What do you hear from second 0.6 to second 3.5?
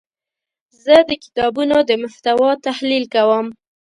زه د کتابونو د محتوا تحلیل کوم.